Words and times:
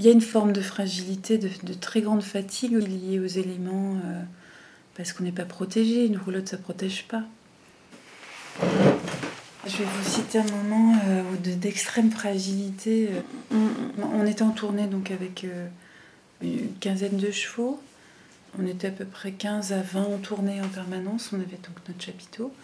Il 0.00 0.06
y 0.06 0.08
a 0.08 0.12
une 0.12 0.22
forme 0.22 0.54
de 0.54 0.62
fragilité, 0.62 1.36
de, 1.36 1.74
très 1.74 2.00
grande 2.00 2.22
fatigue 2.22 2.72
liée 2.72 3.18
aux 3.18 3.26
éléments, 3.26 3.96
euh, 3.96 4.22
parce 4.96 5.12
qu'on 5.12 5.24
n'est 5.24 5.30
pas 5.30 5.44
protégé. 5.44 6.06
Une 6.06 6.16
roulotte, 6.16 6.48
ça 6.48 6.56
ne 6.56 6.62
protège 6.62 7.04
pas. 7.06 7.22
Je 8.62 9.76
vais 9.76 9.84
vous 9.84 10.10
citer 10.10 10.38
un 10.38 10.50
moment 10.56 10.96
euh, 11.06 11.22
d'extrême 11.36 12.10
fragilité. 12.10 13.10
On, 13.98 14.24
était 14.24 14.40
en 14.40 14.52
tournée 14.52 14.86
donc 14.86 15.10
avec 15.10 15.44
euh, 15.44 15.66
une 16.40 16.72
quinzaine 16.80 17.18
de 17.18 17.30
chevaux. 17.30 17.78
On 18.58 18.66
était 18.66 18.88
à 18.88 18.92
peu 18.92 19.04
près 19.04 19.32
15 19.32 19.74
à 19.74 19.82
20 19.82 20.02
en 20.02 20.16
tournée 20.16 20.62
en 20.62 20.68
permanence. 20.68 21.28
On 21.34 21.36
avait 21.36 21.58
donc 21.58 21.76
notre 21.86 22.02
chapiteau. 22.02 22.54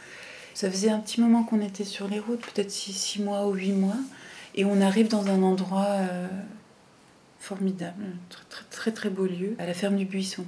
Ça 0.54 0.70
faisait 0.70 0.88
un 0.88 1.00
petit 1.00 1.20
moment 1.20 1.44
qu'on 1.44 1.60
était 1.60 1.84
sur 1.84 2.08
les 2.08 2.18
routes, 2.18 2.40
peut-être 2.40 2.70
6 2.70 3.20
mois 3.20 3.46
ou 3.46 3.52
8 3.52 3.72
mois. 3.72 3.98
Et 4.54 4.64
on 4.64 4.80
arrive 4.80 5.08
dans 5.08 5.26
un 5.26 5.42
endroit 5.42 5.98
formidable, 7.46 8.05
très, 8.28 8.45
très 8.48 8.64
très 8.70 8.92
très 8.92 9.10
beau 9.10 9.24
lieu, 9.24 9.55
à 9.59 9.66
la 9.66 9.74
ferme 9.74 9.96
du 9.96 10.05
Buisson. 10.05 10.45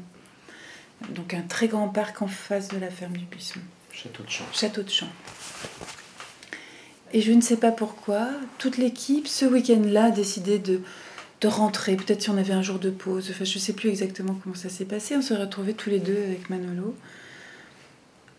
Donc 1.11 1.33
un 1.33 1.43
très 1.43 1.69
grand 1.69 1.89
parc 1.89 2.23
en 2.23 2.27
face 2.27 2.69
de 2.69 2.79
la 2.79 2.91
ferme 2.91 3.17
du 3.17 3.25
Buisson. 3.25 3.61
Château 3.93 4.25
de 4.25 4.31
Champ. 4.31 4.45
Château 4.53 4.83
de 4.83 4.91
Champ. 4.91 5.09
Et 7.13 7.21
je 7.21 7.33
ne 7.33 7.41
sais 7.41 7.57
pas 7.57 7.71
pourquoi, 7.71 8.29
toute 8.59 8.79
l'équipe, 8.79 9.29
ce 9.29 9.45
week-end-là, 9.45 10.07
a 10.07 10.11
décidé 10.11 10.59
de, 10.59 10.81
de 11.41 11.49
rentrer. 11.49 11.95
Peut-être 11.95 12.23
si 12.23 12.31
on 12.31 12.37
avait 12.37 12.53
un 12.53 12.63
jour 12.63 12.81
de 12.81 12.91
pause. 12.91 13.29
Enfin, 13.31 13.45
je 13.45 13.55
ne 13.55 13.61
sais 13.61 13.73
plus 13.75 13.89
exactement 13.89 14.37
comment 14.43 14.57
ça 14.57 14.69
s'est 14.69 14.85
passé. 14.85 15.17
On 15.17 15.23
s'est 15.23 15.37
retrouvés 15.37 15.75
tous 15.75 15.91
les 15.91 16.01
deux 16.01 16.19
avec 16.19 16.51
Manolo 16.51 16.97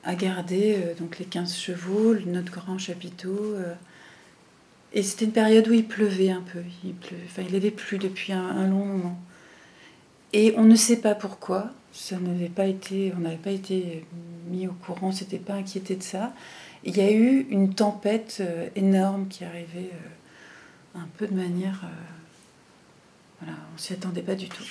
à 0.03 0.15
garder 0.15 0.77
euh, 0.77 0.93
donc 0.99 1.17
les 1.17 1.25
15 1.25 1.55
chevaux, 1.55 2.15
notre 2.25 2.51
grand 2.51 2.77
chapiteau. 2.77 3.55
Euh, 3.55 3.73
et 4.93 5.03
c'était 5.03 5.25
une 5.25 5.31
période 5.31 5.67
où 5.67 5.73
il 5.73 5.85
pleuvait 5.85 6.31
un 6.31 6.41
peu. 6.41 6.59
Il, 6.83 6.93
pleuvait, 6.93 7.23
enfin, 7.25 7.43
il 7.47 7.55
avait 7.55 7.71
plu 7.71 7.97
depuis 7.97 8.33
un, 8.33 8.67
long 8.67 8.85
moment. 8.85 9.19
Et 10.33 10.53
on 10.57 10.63
ne 10.63 10.75
sait 10.75 10.97
pas 10.97 11.15
pourquoi. 11.15 11.69
Ça 11.91 12.17
n'avait 12.17 12.49
pas 12.49 12.65
été, 12.65 13.13
on 13.15 13.19
n'avait 13.19 13.35
pas 13.35 13.51
été 13.51 14.05
mis 14.47 14.67
au 14.67 14.73
courant, 14.73 15.07
on 15.07 15.11
s'était 15.11 15.37
pas 15.37 15.53
inquiété 15.53 15.95
de 15.95 16.03
ça. 16.03 16.33
Il 16.83 16.97
y 16.97 17.01
a 17.01 17.11
eu 17.11 17.45
une 17.49 17.73
tempête 17.73 18.37
euh, 18.41 18.69
énorme 18.75 19.27
qui 19.27 19.43
arrivait 19.43 19.91
euh, 19.93 20.99
un 20.99 21.07
peu 21.17 21.27
de 21.27 21.33
manière. 21.33 21.81
Euh, 21.83 23.41
voilà, 23.41 23.57
on 23.73 23.77
s'y 23.77 23.93
attendait 23.93 24.21
pas 24.21 24.35
du 24.35 24.47
tout. 24.47 24.63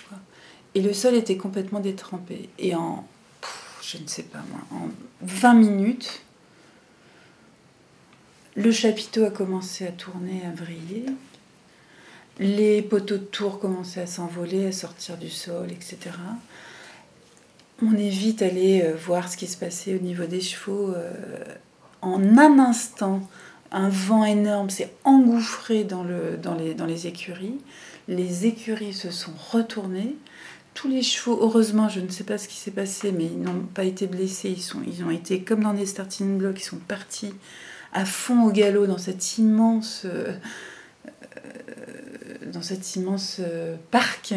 Et 0.75 0.81
le 0.81 0.93
sol 0.93 1.15
était 1.15 1.37
complètement 1.37 1.81
détrempé. 1.81 2.49
Et 2.59 2.75
en, 2.75 3.07
je 3.83 3.99
ne 3.99 4.07
sais 4.07 4.25
pas 4.25 4.43
moi, 4.51 4.61
en 4.73 4.89
20 5.23 5.55
minutes, 5.55 6.23
le 8.59 8.73
chapiteau 8.73 9.25
a 9.25 9.31
commencé 9.31 9.87
à 9.87 9.93
tourner, 9.93 10.43
à 10.45 10.51
vriller. 10.51 11.05
Les 12.41 12.83
poteaux 12.83 13.17
de 13.17 13.25
tour 13.25 13.61
commençaient 13.61 14.01
à 14.01 14.07
s'envoler, 14.07 14.67
à 14.67 14.73
sortir 14.73 15.17
du 15.17 15.31
sol, 15.31 15.71
etc. 15.71 15.99
On 17.81 17.95
est 17.95 18.09
vite 18.09 18.43
allé 18.43 18.83
euh, 18.83 18.97
voir 18.97 19.31
ce 19.31 19.37
qui 19.37 19.47
se 19.47 19.57
passait 19.57 19.95
au 19.95 20.01
niveau 20.01 20.25
des 20.25 20.41
chevaux. 20.41 20.91
Euh, 20.91 21.13
en 22.03 22.37
un 22.37 22.59
instant, 22.59 23.29
un 23.71 23.89
vent 23.89 24.25
énorme 24.25 24.71
s'est 24.71 24.93
engouffré 25.05 25.85
dans, 25.85 26.03
le, 26.03 26.37
dans, 26.37 26.57
les, 26.57 27.07
écuries. 27.07 27.59
Les 28.09 28.47
écuries 28.47 28.95
se 28.95 29.13
sont 29.13 29.35
retournées. 29.53 30.17
Tous 30.75 30.89
les 30.89 31.03
chevaux, 31.03 31.39
heureusement, 31.41 31.89
je 31.89 32.01
ne 32.01 32.09
sais 32.09 32.25
pas 32.25 32.39
ce 32.39 32.49
qui 32.49 32.57
s'est 32.57 32.73
passé, 32.73 33.13
mais 33.13 33.27
ils 33.27 33.41
n'ont 33.41 33.67
pas 33.73 33.85
été 33.85 34.09
blessés. 34.09 34.51
Ils, 34.51 34.93
ils 34.93 35.05
ont 35.05 35.11
été 35.11 35.43
comme 35.43 35.63
dans 35.63 35.75
des 35.75 35.87
starting 35.87 36.39
blocks, 36.39 36.61
ils 36.61 36.65
sont 36.65 36.77
partis 36.77 37.35
à 37.93 38.05
fond 38.05 38.47
au 38.47 38.51
galop 38.51 38.87
dans 38.87 38.99
cet 38.99 39.39
immense, 39.39 40.03
euh, 40.05 40.33
immense 42.97 43.37
euh, 43.41 43.77
parc, 43.91 44.35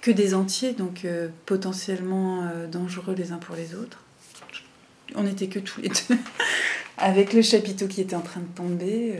que 0.00 0.10
des 0.10 0.34
entiers, 0.34 0.74
donc 0.74 1.04
euh, 1.04 1.28
potentiellement 1.46 2.48
dangereux 2.70 3.14
les 3.14 3.32
uns 3.32 3.38
pour 3.38 3.56
les 3.56 3.74
autres. 3.74 4.02
On 5.14 5.22
n'était 5.22 5.48
que 5.48 5.58
tous 5.58 5.80
les 5.80 5.88
deux, 5.88 6.18
avec 6.98 7.32
le 7.32 7.42
chapiteau 7.42 7.86
qui 7.86 8.00
était 8.00 8.16
en 8.16 8.20
train 8.20 8.40
de 8.40 8.54
tomber, 8.54 9.18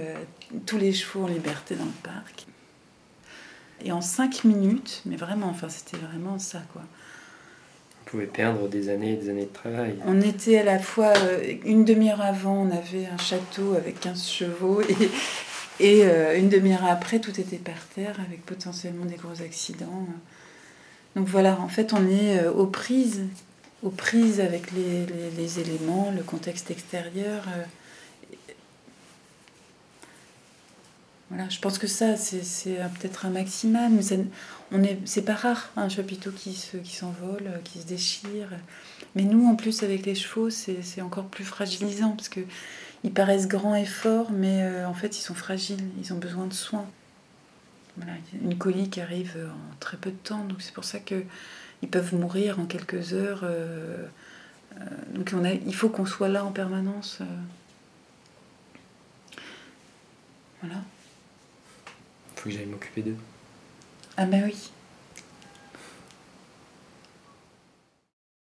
tous 0.66 0.78
les 0.78 0.92
chevaux 0.92 1.24
en 1.24 1.28
liberté 1.28 1.74
dans 1.74 1.84
le 1.84 1.90
parc. 2.02 2.46
Et 3.84 3.92
en 3.92 4.00
cinq 4.00 4.44
minutes, 4.44 5.02
mais 5.04 5.16
vraiment, 5.16 5.48
enfin, 5.48 5.68
c'était 5.68 5.98
vraiment 5.98 6.38
ça, 6.38 6.62
quoi 6.72 6.82
pouvait 8.04 8.26
perdre 8.26 8.68
des 8.68 8.88
années 8.88 9.12
et 9.12 9.16
des 9.16 9.30
années 9.30 9.46
de 9.46 9.52
travail. 9.52 9.96
On 10.06 10.20
était 10.20 10.58
à 10.58 10.64
la 10.64 10.78
fois, 10.78 11.12
euh, 11.16 11.54
une 11.64 11.84
demi-heure 11.84 12.20
avant, 12.20 12.62
on 12.62 12.70
avait 12.70 13.06
un 13.06 13.18
château 13.18 13.74
avec 13.74 14.00
15 14.00 14.26
chevaux, 14.26 14.82
et, 15.80 16.04
euh, 16.04 16.38
une 16.38 16.48
demi-heure 16.48 16.84
après, 16.84 17.18
tout 17.18 17.38
était 17.40 17.56
par 17.56 17.86
terre, 17.94 18.16
avec 18.26 18.44
potentiellement 18.44 19.04
des 19.04 19.16
gros 19.16 19.42
accidents. 19.42 20.06
Donc 21.16 21.28
voilà, 21.28 21.58
en 21.60 21.68
fait, 21.68 21.92
on 21.92 22.08
est 22.08 22.40
euh, 22.40 22.52
aux 22.52 22.66
prises, 22.66 23.22
aux 23.82 23.90
prises 23.90 24.40
avec 24.40 24.70
les, 24.72 25.60
éléments, 25.60 26.12
le 26.16 26.22
contexte 26.22 26.70
extérieur. 26.70 27.44
Voilà, 31.30 31.48
je 31.48 31.58
pense 31.58 31.78
que 31.78 31.86
ça, 31.86 32.16
c'est 32.16 32.78
peut-être 33.00 33.26
un 33.26 33.30
maximum. 33.30 33.96
Mais 33.96 34.26
on 34.72 34.82
est, 34.82 34.98
c'est 35.04 35.24
pas 35.24 35.34
rare 35.34 35.70
un 35.76 35.88
chapiteau 35.88 36.30
qui 36.30 36.54
se, 36.54 36.76
qui 36.76 36.94
s'envole, 36.94 37.50
qui 37.64 37.80
se 37.80 37.86
déchire. 37.86 38.48
Mais 39.14 39.22
nous, 39.22 39.46
en 39.46 39.56
plus, 39.56 39.82
avec 39.82 40.06
les 40.06 40.14
chevaux, 40.14 40.50
c'est 40.50 41.00
encore 41.00 41.26
plus 41.26 41.44
fragilisant 41.44 42.10
parce 42.10 42.28
que 42.28 42.40
ils 43.04 43.12
paraissent 43.12 43.48
grands 43.48 43.74
et 43.74 43.84
forts, 43.84 44.32
mais 44.32 44.62
euh, 44.62 44.88
en 44.88 44.94
fait, 44.94 45.18
ils 45.18 45.20
sont 45.20 45.34
fragiles. 45.34 45.84
Ils 46.00 46.12
ont 46.14 46.18
besoin 46.18 46.46
de 46.46 46.54
soins. 46.54 46.86
Voilà, 47.96 48.12
une 48.42 48.56
colique 48.58 48.98
arrive 48.98 49.36
en 49.48 49.76
très 49.78 49.96
peu 49.98 50.10
de 50.10 50.16
temps, 50.16 50.44
donc 50.44 50.62
c'est 50.62 50.72
pour 50.72 50.84
ça 50.84 50.98
que 50.98 51.22
ils 51.82 51.88
peuvent 51.88 52.14
mourir 52.14 52.58
en 52.58 52.66
quelques 52.66 53.12
heures. 53.12 53.42
Euh, 53.44 54.06
euh, 54.80 54.84
donc 55.14 55.32
on 55.36 55.44
a, 55.44 55.52
il 55.52 55.74
faut 55.74 55.90
qu'on 55.90 56.06
soit 56.06 56.28
là 56.28 56.44
en 56.44 56.50
permanence. 56.50 57.20
Voilà 60.62 60.82
faut 62.44 62.50
que 62.50 62.56
j'aille 62.56 62.66
m'occuper 62.66 63.00
d'eux. 63.00 63.16
Ah 64.18 64.26
ben 64.26 64.44
oui. 64.44 64.70